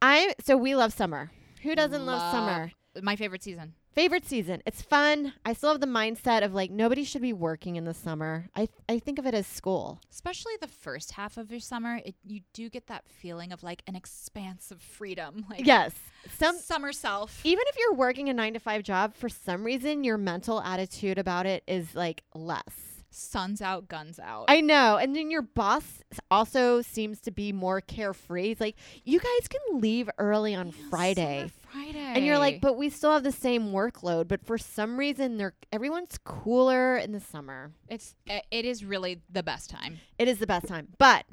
[0.01, 1.31] I so we love summer.
[1.63, 2.73] Who doesn't love, Love- summer?
[3.03, 3.75] my favorite season.
[3.95, 4.63] Favorite season.
[4.65, 5.33] It's fun.
[5.45, 8.49] I still have the mindset of like nobody should be working in the summer.
[8.55, 10.01] I I think of it as school.
[10.13, 13.83] Especially the first half of your summer, it, you do get that feeling of like
[13.89, 15.47] an expanse of freedom.
[15.51, 15.95] Like Yes.
[16.39, 17.41] Some summer self.
[17.45, 21.19] even if you're working a 9 to 5 job, for some reason your mental attitude
[21.19, 22.88] about it is like less.
[23.11, 24.45] Sun's out, guns out.
[24.49, 24.97] I know.
[24.97, 28.49] And then your boss also seems to be more carefree.
[28.49, 31.51] He's like, you guys can leave early on Yeah, Friday.
[31.73, 31.99] Friday.
[31.99, 34.29] And you're like, but we still have the same workload.
[34.29, 37.73] But for some reason, they're everyone's cooler in the summer.
[37.89, 40.89] it's it is really the best time, It is the best time.
[40.99, 41.25] But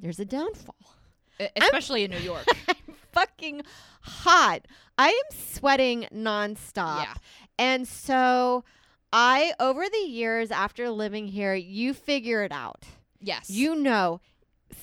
[0.00, 0.76] there's a downfall.
[1.56, 2.44] Especially in New York.
[2.68, 3.62] I'm fucking
[4.02, 4.66] hot.
[4.96, 7.02] I am sweating nonstop.
[7.02, 7.14] Yeah.
[7.58, 8.64] And so
[9.12, 12.84] I, over the years after living here, you figure it out.
[13.20, 14.20] yes, You know,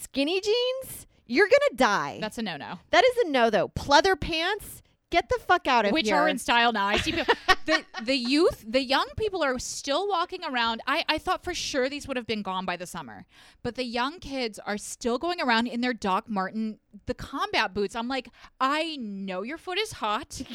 [0.02, 2.18] skinny jeans, you're gonna die.
[2.22, 2.80] That's a no no.
[2.92, 3.68] that is a no though.
[3.70, 6.16] Pleather pants, get the fuck out of Which here.
[6.16, 6.88] Which are in style now.
[6.88, 7.34] I see people,
[7.66, 10.82] the the youth, the young people are still walking around.
[10.88, 13.26] I I thought for sure these would have been gone by the summer,
[13.64, 17.96] but the young kids are still going around in their Doc Martin, the combat boots.
[17.96, 18.30] I'm like,
[18.60, 20.42] I know your foot is hot.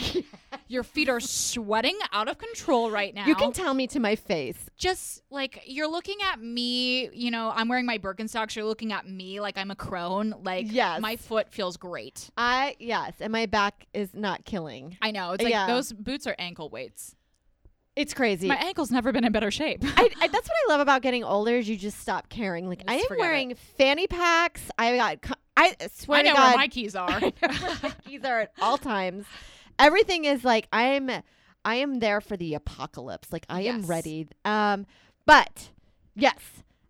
[0.68, 3.26] Your feet are sweating out of control right now.
[3.26, 4.57] you can tell me to my face.
[4.76, 8.55] just like you're looking at me, you know, I'm wearing my Birkenstocks.
[8.55, 10.33] You're looking at me like I'm a crone.
[10.44, 11.00] Like, Yes.
[11.00, 12.31] my foot feels great.
[12.37, 14.96] I yes, and my back is not killing.
[15.03, 15.33] I know.
[15.33, 15.66] It's like Yeah.
[15.66, 17.16] those boots are ankle weights.
[17.96, 18.46] It's crazy.
[18.46, 19.83] My ankle's never been in better shape.
[19.85, 22.68] I, I, that's what I love about getting older is you just stop caring.
[22.68, 23.20] Like I am forget it.
[23.20, 24.62] wearing fanny packs.
[24.79, 25.37] I got.
[25.61, 27.11] I swear I know to God, where my keys are.
[27.11, 29.27] I know where my keys are at all times.
[29.79, 31.11] Everything is like I am.
[31.64, 33.33] I am there for the apocalypse.
[33.33, 34.29] Like I am ready.
[34.44, 34.87] Um,
[35.27, 35.70] but
[36.14, 36.38] yes,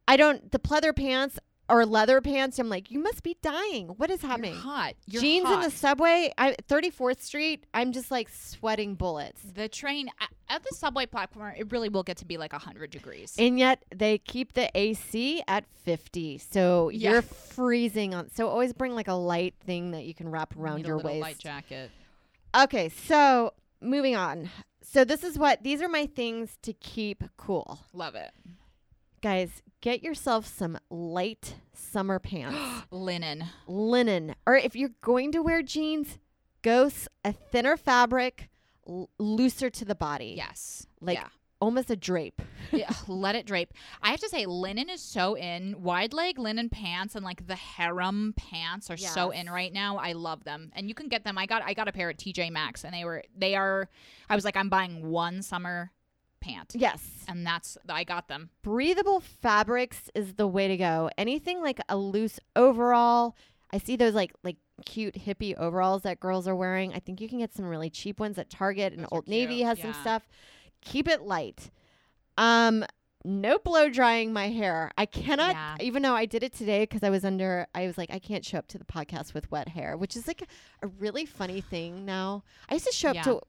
[0.06, 0.52] I don't.
[0.52, 1.38] The pleather pants
[1.70, 2.58] or leather pants.
[2.58, 3.88] I'm like, you must be dying.
[3.96, 4.52] What is happening?
[4.52, 4.94] You're hot.
[5.06, 5.54] You're Jeans hot.
[5.54, 6.32] in the subway.
[6.36, 7.64] I 34th Street.
[7.72, 9.40] I'm just like sweating bullets.
[9.54, 12.90] The train at, at the subway platform, it really will get to be like 100
[12.90, 13.34] degrees.
[13.38, 16.38] And yet they keep the AC at 50.
[16.38, 17.12] So Yeah.
[17.12, 18.30] you're freezing on.
[18.30, 21.20] So always bring like a light thing that you can wrap around your waist.
[21.20, 21.90] light jacket.
[22.54, 24.50] Okay, so moving on.
[24.82, 27.78] So this is what these are my things to keep cool.
[27.92, 28.32] Love it.
[29.22, 32.86] Guys, get yourself some light summer pants.
[32.90, 33.44] Linen.
[33.66, 34.34] Linen.
[34.46, 36.18] Or if you're going to wear jeans,
[36.62, 36.90] go
[37.24, 38.48] a thinner fabric,
[38.88, 40.34] l- looser to the body.
[40.38, 40.86] Yes.
[41.02, 41.28] Like yeah.
[41.60, 42.40] almost a drape.
[42.72, 43.74] yeah, let it drape.
[44.02, 45.82] I have to say, linen is so in.
[45.82, 49.98] Wide leg linen pants and like the harem pants are so in right now.
[49.98, 51.36] I love them, and you can get them.
[51.36, 53.90] I got I got a pair at TJ Maxx, and they were they are.
[54.30, 55.90] I was like, I'm buying one summer
[56.40, 57.24] pant, Yes.
[57.28, 58.50] and that's I got them.
[58.62, 61.10] breathable fabrics is the way to go.
[61.18, 63.36] Anything like a loose overall.
[63.72, 66.92] I see those like like cute hippie overalls that girls are wearing.
[66.94, 69.62] I think you can get some really cheap ones at Target and Those Old Navy
[69.62, 70.28] has some stuff.
[70.80, 71.70] Keep it light.
[72.38, 72.84] Um
[73.22, 74.90] no blow drying my hair.
[74.96, 75.76] I cannot Yeah.
[75.80, 78.44] even though I did it today cuz I was under I was like I can't
[78.44, 81.60] show up to the podcast with wet hair, which is like a, a really funny
[81.60, 82.42] thing now.
[82.68, 83.20] I used to show Yeah.
[83.20, 83.40] up to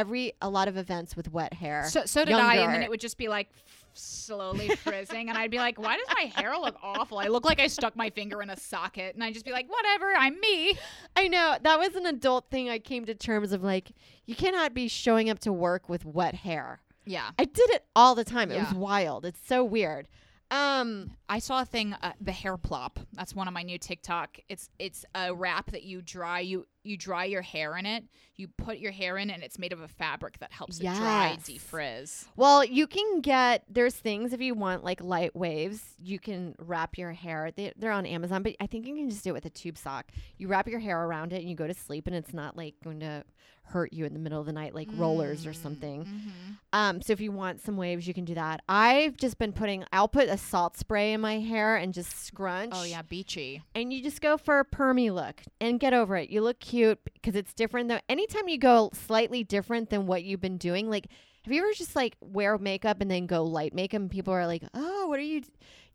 [0.00, 1.84] every a lot of events with wet hair.
[1.88, 5.36] So so did I, and then it would just be like f- slowly frizzing, and
[5.36, 7.18] I'd be like, why does my hair look awful?
[7.18, 9.70] I look like I stuck my finger in a socket, and I'd just be like,
[9.70, 10.78] whatever, I'm me.
[11.16, 12.68] I know that was an adult thing.
[12.70, 13.92] I came to terms of like
[14.26, 16.80] you cannot be showing up to work with wet hair.
[17.04, 17.30] Yeah.
[17.38, 18.50] I did it all the time.
[18.50, 18.64] It Yeah.
[18.64, 19.24] was wild.
[19.24, 20.06] It's so weird.
[20.50, 22.98] Um, I saw a thing, uh, the hair plop.
[23.12, 24.38] That's one of my new TikTok.
[24.48, 28.04] It's it's a wrap that you dry you you dry your hair in it.
[28.36, 31.36] You put your hair in, and it's made of a fabric that helps it dry,
[31.38, 31.48] Yes.
[31.48, 32.24] defrizz.
[32.36, 35.82] well, you can get there's things if you want like light waves.
[36.02, 37.50] You can wrap your hair.
[37.54, 39.78] They, they're on Amazon, but I think you can just do it with a tube
[39.78, 40.10] sock.
[40.36, 42.74] You wrap your hair around it and you go to sleep, and it's not like
[42.82, 43.22] going to
[43.70, 46.04] hurt you in the middle of the night like rollers or something.
[46.04, 46.52] Mm-hmm.
[46.72, 48.62] Um, so if you want some waves, you can do that.
[48.68, 49.84] I've just been putting.
[49.92, 52.72] I'll put a salt spray in my hair and just scrunch.
[52.74, 53.62] Oh yeah, beachy.
[53.74, 56.30] and you just go for a permy look and get over it.
[56.30, 57.88] You look cute because it's different.
[57.88, 61.06] Though, anytime you go slightly different than what you've been doing, like,
[61.44, 64.46] have you ever just like wear makeup and then go light makeup and people are
[64.46, 65.42] like, "Oh, what are you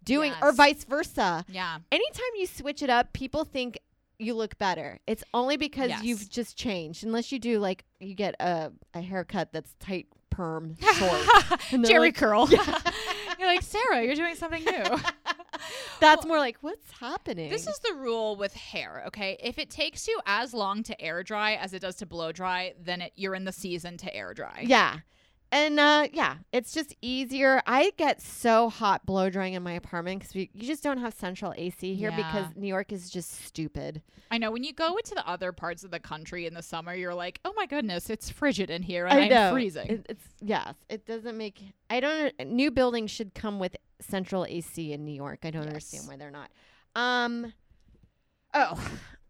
[0.03, 1.45] doing?" Or vice versa.
[1.47, 1.77] Yeah.
[1.91, 3.79] Anytime you switch it up, people think
[4.19, 4.99] you look better.
[5.07, 6.03] It's only because Yes.
[6.03, 7.03] you've just changed.
[7.03, 11.21] Unless you do like you get a a haircut that's tight perm short.
[11.71, 12.47] Jheri like- curl.
[13.39, 14.03] you're like Sarah.
[14.03, 14.83] You're doing something new.
[15.99, 17.49] That's more like what's happening.
[17.49, 19.37] This is the rule with hair, okay?
[19.41, 22.73] If it takes you as long to air dry as it does to blow dry,
[22.79, 24.63] then it, you're in the season to air dry.
[24.67, 24.99] Yeah.
[25.51, 27.61] And uh, yeah, it's just easier.
[27.65, 31.53] I get so hot blow drying in my apartment because you just don't have central
[31.55, 34.01] AC here because New York is just stupid.
[34.31, 36.93] I know when you go into the other parts of the country in the summer,
[36.93, 39.51] you're like, oh my goodness, it's frigid in here and I I'm know.
[39.53, 39.87] freezing.
[39.87, 41.61] It, it's yes, it doesn't make.
[41.89, 42.33] I don't.
[42.47, 45.39] New buildings should come with central AC in New York.
[45.43, 46.49] I don't understand why they're not.
[46.95, 47.53] Um.
[48.53, 48.79] Oh,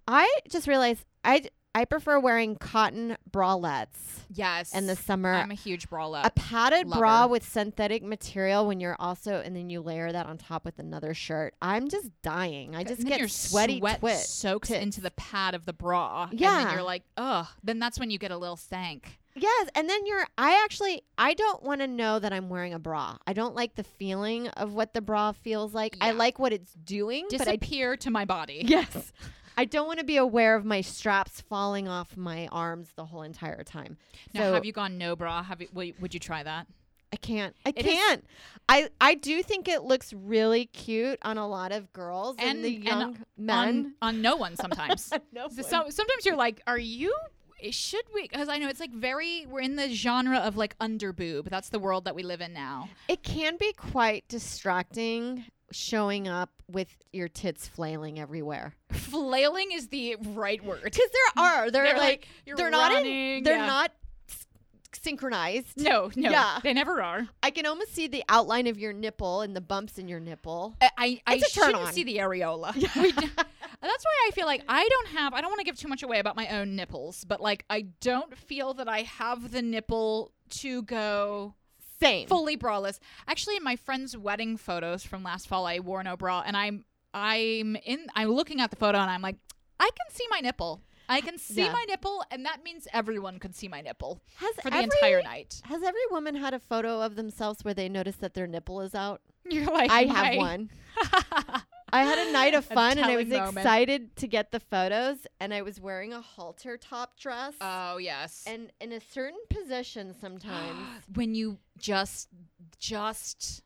[0.08, 1.43] I just realized I
[1.75, 4.73] I prefer wearing cotton bralettes yes.
[4.73, 5.33] in the summer.
[5.33, 6.25] I'm a huge bralette.
[6.25, 10.38] a padded bra with synthetic material when you're also and then you layer that on
[10.38, 11.53] top with another shirt.
[11.61, 12.77] I'm just dying.
[12.77, 14.17] I just then get your sweaty sweat twit.
[14.19, 14.81] soaks tits.
[14.81, 16.29] into the pad of the bra.
[16.31, 16.63] And Yeah.
[16.63, 17.45] then you're like, ugh.
[17.61, 19.19] Then that's when you get a little stank.
[19.38, 22.79] Yes, and then you're I actually I don't want to know that I'm wearing a
[22.79, 23.17] bra.
[23.27, 25.97] I don't like the feeling of what the bra feels like.
[25.99, 28.61] I like what it's doing, but I Disappear to my body.
[28.65, 29.11] yes.
[29.57, 33.21] I don't want to be aware of my straps falling off my arms the whole
[33.23, 33.97] entire time.
[34.33, 35.43] Now, so have you gone no bra?
[35.43, 36.67] Have you, would, would you try that?
[37.13, 37.55] I can't.
[37.65, 38.25] I It is- can't.
[38.67, 42.65] I I do think it looks really cute on a lot of girls and, And-
[42.65, 43.95] the and young men.
[44.01, 45.11] On, on no one sometimes.
[45.31, 47.15] no So, so- sometimes you're like, are you?
[47.63, 48.23] Eh, should we?
[48.23, 49.45] Because I know it's like very.
[49.47, 51.49] We're in the genre of like underboob.
[51.49, 52.89] That's the world that we live in now.
[53.07, 58.75] It can be quite distracting showing up with your tits flailing everywhere.
[58.91, 60.82] Flailing is the right word.
[60.84, 61.71] Because there are.
[61.71, 63.65] They're, They're like, like, they're not in, they're yeah.
[63.65, 63.91] not
[64.30, 64.45] s-
[65.01, 65.78] synchronized.
[65.82, 66.60] No, no, Yeah.
[66.63, 67.28] they never are.
[67.43, 70.75] I can almost see the outline of your nipple and the bumps in your nipple.
[70.82, 71.93] I I, I It's a turn shouldn't on.
[71.93, 72.73] see the areola.
[73.01, 73.30] We d-
[73.82, 75.34] That's why I feel like I don't have.
[75.34, 77.82] I don't want to give too much away about my own nipples, but like I
[78.01, 81.54] don't feel that I have the nipple to go
[81.99, 82.27] Same.
[82.27, 82.99] fully braless.
[83.27, 86.86] Actually, in my friend's wedding photos from last fall, I wore no bra, and I'm
[87.13, 88.08] I'm in.
[88.15, 89.38] I'm looking at the photo, and I'm like,
[89.79, 90.81] I can see my nipple.
[91.08, 91.71] I can see Yeah.
[91.71, 95.21] my nipple, and that means everyone could see my nipple Has for the every, entire
[95.21, 95.62] night.
[95.65, 98.95] Has every woman had a photo of themselves where they notice that their nipple is
[98.95, 99.21] out?
[99.49, 100.71] You're like, I have one.
[101.93, 103.57] I had a night of fun and I was moment.
[103.57, 108.43] excited to get the photos and I was wearing a halter top dress Oh yes.
[108.47, 110.77] and in a certain position sometimes
[111.15, 112.29] when you just
[112.79, 113.61] just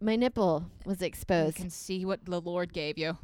[0.00, 1.56] my nipple was you exposed.
[1.56, 3.16] can see what the Lord gave you.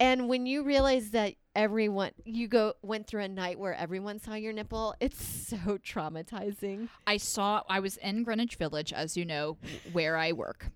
[0.00, 4.34] And when you realize that everyone you go went through a night where everyone saw
[4.34, 6.88] your nipple, it's so traumatizing.
[7.06, 9.56] I saw I was in Greenwich Village, as you know,
[9.92, 10.66] where I work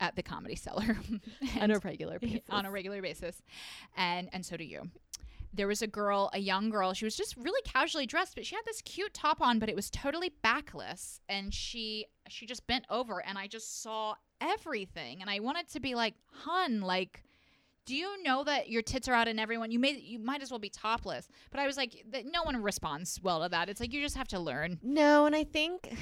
[0.00, 0.96] at the Comedy Cellar
[1.60, 2.40] on a regular basis.
[2.50, 3.42] on a regular basis,
[3.96, 4.90] and and so do you.
[5.52, 6.92] There was a girl, a young girl.
[6.92, 9.76] She was just really casually dressed, but she had this cute top on, but it
[9.76, 15.30] was totally backless, and she she just bent over, and I just saw everything, and
[15.30, 17.22] I wanted to be like, "Hun, like."
[17.86, 20.50] Do you know that your tits are out and everyone you may you might as
[20.50, 21.28] well be topless?
[21.52, 23.68] But I was like, that no one responds well to that.
[23.68, 24.80] It's like you just have to learn.
[24.82, 25.96] No, and I think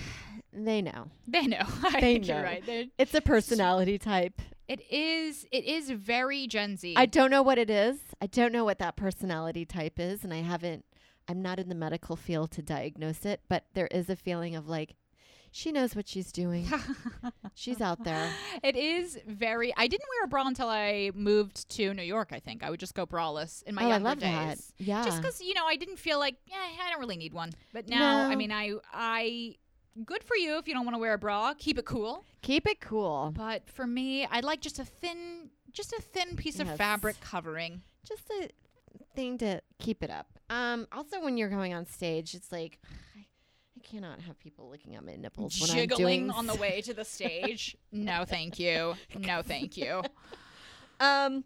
[0.54, 1.08] they know.
[1.26, 1.62] They know.
[1.84, 2.44] I They think you're know.
[2.44, 2.64] right.
[2.64, 4.40] They're- It's a personality type.
[4.68, 5.46] It is.
[5.52, 6.94] It is very Gen Z.
[6.96, 7.98] I don't know what it is.
[8.22, 10.84] I don't know what that personality type is, and I haven't.
[11.28, 14.68] I'm not in the medical field to diagnose it, but there is a feeling of
[14.68, 14.94] like,
[15.52, 16.66] she knows what she's doing.
[17.54, 18.30] she's out there.
[18.62, 19.72] It is very.
[19.76, 22.30] I didn't wear a bra until I moved to New York.
[22.32, 24.32] I think I would just go braless in my oh, I younger love days.
[24.32, 24.58] that.
[24.84, 25.04] Yeah.
[25.04, 27.52] Just because you know I didn't feel like yeah I don't really need one.
[27.72, 29.56] But now I mean I I
[30.04, 31.54] good for you if you don't want to wear a bra.
[31.58, 32.24] Keep it cool.
[32.42, 33.32] Keep it cool.
[33.36, 37.82] But for me, I'd like just a thin just a thin piece of fabric covering.
[38.06, 38.48] Just a
[39.14, 40.38] thing to keep it up.
[40.50, 40.86] Um.
[40.92, 42.78] Also, when you're going on stage, it's like.
[43.16, 43.20] I,
[43.76, 46.80] I cannot have people looking at my nipples when I'm Jiggling doing on the way
[46.82, 47.76] to the stage.
[47.92, 48.94] no, thank you.
[49.18, 50.02] No, thank you.
[51.00, 51.44] Um,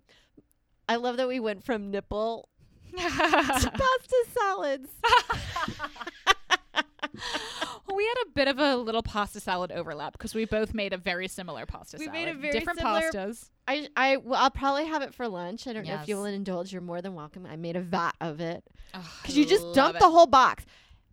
[0.89, 2.49] I love that we went from nipple
[2.91, 4.91] to pasta salads.
[8.09, 11.29] Had a bit of a little pasta salad overlap because we both made a very
[11.29, 12.19] similar pasta We salad.
[12.21, 13.51] made a very different similar- pastas.
[13.67, 15.67] I I well, I'll probably have it for lunch.
[15.67, 16.19] I don't know if you Yes.
[16.19, 16.73] will indulge.
[16.73, 17.45] You're more than welcome.
[17.45, 18.65] I made a vat of it
[19.23, 20.65] because you just dump the whole box.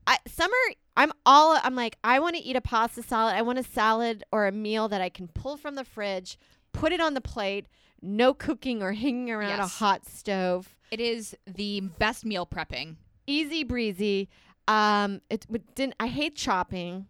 [0.07, 0.53] I summer.
[0.95, 1.59] I'm all.
[1.61, 3.35] I'm like I want to eat a pasta salad.
[3.35, 6.37] I want a salad or a meal that I can pull from the fridge,
[6.71, 7.67] put it on the plate.
[8.01, 10.75] No cooking or hanging around a hot stove.
[10.91, 12.95] It is the best meal prepping.
[13.27, 14.29] Easy breezy.
[14.67, 15.95] Um, it didn't.
[15.99, 17.07] I hate chopping,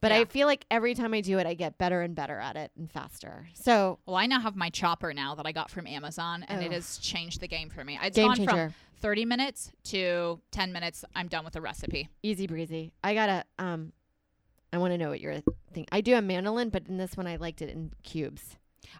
[0.00, 2.56] but I feel like every time I do it, I get better and better at
[2.56, 3.48] it and faster.
[3.54, 6.68] So Well, I now have my chopper now that I got from Amazon, and it
[6.70, 6.74] Oh.
[6.74, 7.98] has changed the game for me.
[8.02, 8.70] It's game gone changer.
[8.70, 11.04] from 30 minutes to 10 minutes.
[11.14, 12.08] I'm done with the recipe.
[12.22, 12.92] easy breezy.
[13.02, 13.92] I gotta um
[14.72, 15.40] I wanna know what your
[15.72, 18.56] thing I do a mandolin, but in this one I liked it in cubes.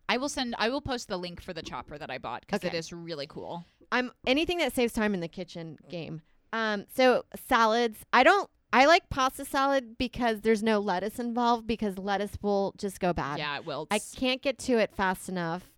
[0.08, 0.54] I will send.
[0.58, 2.78] I will post the link for the chopper that I bought because it Okay.
[2.78, 3.64] is really cool.
[3.90, 6.22] I'm anything that saves time in the kitchen game.
[6.52, 8.00] Um so salads.
[8.12, 13.00] I don't I like pasta salad because there's no lettuce involved because lettuce will just
[13.00, 13.38] go bad.
[13.38, 13.86] yeah, it will.
[13.90, 15.70] I can't get to it fast enough.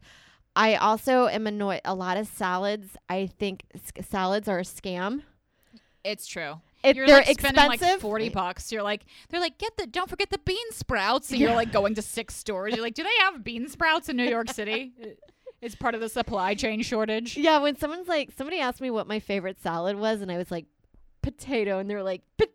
[0.57, 2.97] I also am annoyed a lot of salads.
[3.09, 5.23] I think s- salads are a scam.
[6.05, 6.61] It's true.
[6.85, 8.71] If you're they're like spending expensive, like 40 bucks.
[8.71, 11.31] You're like, they're like, get the, don't forget the bean sprouts.
[11.33, 12.75] And you're like going to six stores.
[12.75, 14.93] You're like, do they have bean sprouts in New York City?
[15.64, 17.37] It's part of the supply chain shortage.
[17.37, 20.50] Yeah, when someone's like, somebody asked me what my favorite salad was, and I was
[20.50, 20.66] like,
[21.22, 22.50] potato, and they're like, but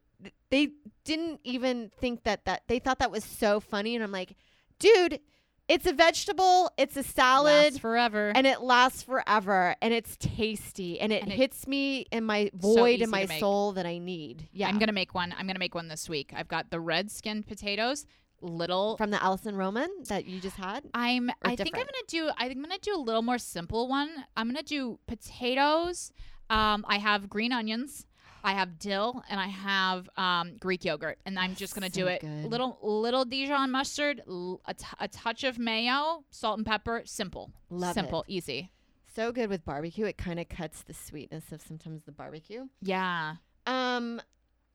[0.51, 0.69] they
[1.05, 4.35] didn't even think that that they thought that was so funny, and I'm like,
[4.77, 5.19] dude,
[5.67, 8.31] it's a vegetable, it's a salad, Lasts forever.
[8.35, 12.49] and it lasts forever, and it's tasty, and it And it- hits me in my
[12.53, 14.49] void easy in my soul that I need.
[14.51, 15.33] Yeah, I'm gonna make one.
[15.37, 16.31] I'm gonna make one this week.
[16.35, 18.05] I've got the red skinned potatoes,
[18.41, 18.97] little.
[18.97, 20.83] from the Alison Roman that you just had.
[20.93, 21.29] I'm.
[21.41, 22.29] I think I'm gonna do.
[22.37, 24.09] I think I'm gonna do a little more simple one.
[24.35, 26.11] I'm gonna do potatoes.
[26.49, 28.05] Um, I have green onions.
[28.43, 32.21] I have dill and I have um, Greek yogurt, and I'm just gonna do it.
[32.21, 32.45] good.
[32.45, 34.21] Little little Dijon mustard,
[34.65, 37.01] a, t- a touch of mayo, salt and pepper.
[37.05, 38.31] Simple, Love simple, it.
[38.31, 38.71] easy.
[39.13, 40.05] So good with barbecue.
[40.05, 42.67] It kind of cuts the sweetness of sometimes the barbecue.
[42.81, 43.35] Yeah.
[43.65, 44.21] Um,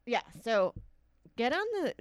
[0.07, 0.21] yeah.
[0.43, 0.75] So
[1.37, 1.95] get on the.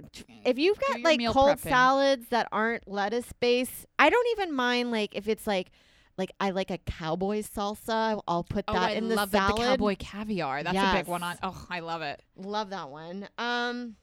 [0.44, 1.68] If you've got like cold prepping.
[1.68, 5.70] salads that aren't lettuce based, I don't even mind like if it's like
[6.16, 8.20] like I like a cowboy salsa.
[8.28, 9.56] I'll put Oh, that I in the love salad.
[9.56, 9.60] that.
[9.62, 10.62] The cowboy caviar.
[10.62, 11.36] That's a big one on.
[11.42, 12.22] Oh, I love it.
[12.36, 13.28] Love that one.
[13.38, 13.96] Um,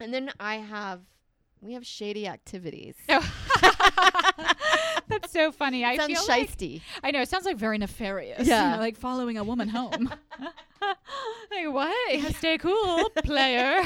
[0.00, 1.00] and then I have
[1.60, 2.94] we have shady activities.
[5.08, 5.84] That's so funny.
[5.84, 6.82] I Sounds feel like.
[7.02, 8.46] I know it sounds like very nefarious.
[8.46, 8.78] Yeah.
[8.78, 10.12] like following a woman home.
[10.80, 12.14] like what?
[12.14, 13.82] Yeah, stay cool, player.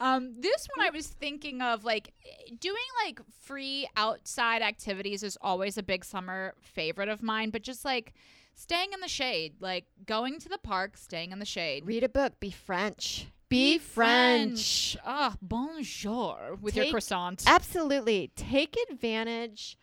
[0.00, 2.12] um, this one I was thinking of like
[2.58, 7.84] doing like free outside activities is always a big summer favorite of mine, but just
[7.84, 8.14] like
[8.54, 11.86] staying in the shade, like going to the park, staying in the shade.
[11.86, 12.40] Read a book.
[12.40, 13.26] Be French.
[13.48, 14.96] Be, French.
[15.04, 17.44] Ah, bonjour with your Take- croissant.
[17.46, 18.30] Absolutely.
[18.36, 19.78] Take advantage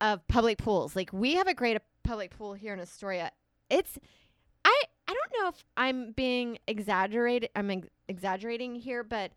[0.00, 0.96] of public pools.
[0.96, 3.30] Like we have a great public pool here in Astoria.
[3.70, 3.98] It's
[4.64, 7.50] I I don't know if I'm being exaggerated.
[7.54, 9.30] I'm ex- exaggerating here, but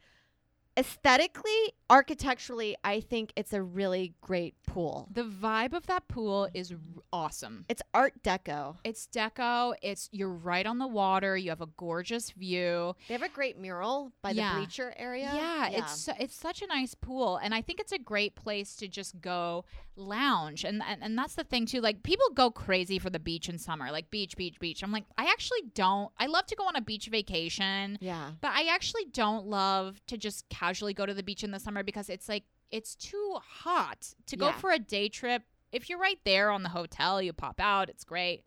[0.75, 5.07] aesthetically, architecturally, I think it's a really great pool.
[5.11, 6.77] The vibe of that pool is r-
[7.11, 7.65] awesome.
[7.67, 8.77] It's Art Deco.
[8.83, 9.73] It's deco.
[9.81, 11.35] It's you're right on the water.
[11.37, 12.95] You have a gorgeous view.
[13.07, 14.53] They have a great mural by Yeah.
[14.53, 15.31] the bleacher area.
[15.33, 18.87] Yeah, it's it's such a nice pool, and I think it's a great place to
[18.87, 19.65] just go
[19.95, 20.63] lounge.
[20.63, 21.81] And, and and that's the thing too.
[21.81, 24.83] Like people go crazy for the beach in summer, like beach, beach, beach.
[24.83, 26.11] I'm like, I actually don't.
[26.17, 28.31] I love to go on a beach vacation, yeah.
[28.41, 31.78] but I actually don't love to just casually go to the beach in the summer
[31.83, 34.57] because it's like it's too hot to go Yeah.
[34.57, 35.43] for a day trip.
[35.71, 37.89] If you're right there on the hotel, you pop out.
[37.89, 38.43] It's great.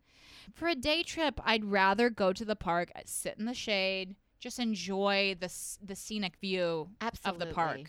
[0.53, 4.15] For a day trip, I'd rather go to the park, uh, sit in the shade,
[4.39, 7.41] just enjoy the the scenic view Absolutely.
[7.43, 7.81] of the park.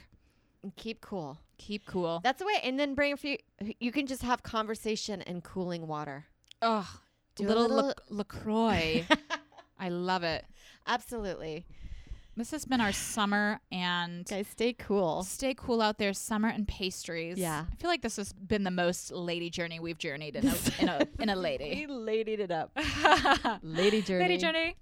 [0.63, 1.39] And keep cool.
[1.59, 2.21] Keep cool.
[2.25, 2.59] That's the way.
[2.63, 3.37] And then bring a few.
[3.81, 6.25] You can just have conversation and cooling water.
[6.63, 6.87] Ugh,
[7.39, 9.07] a little, little- Lac- LaCroix.
[9.79, 10.45] I love it.
[10.87, 11.67] Absolutely.
[12.37, 15.23] This has been our summer and Guys, stay cool.
[15.23, 16.13] stay cool out there.
[16.13, 17.39] Summer and pastries.
[17.39, 17.67] Yeah.
[17.71, 20.89] I feel like this has been the most lady journey we've journeyed in a in
[20.89, 21.87] a in a lady.
[21.89, 22.77] ladied it up.
[23.63, 24.25] Lady journey.
[24.25, 24.77] Lady journey.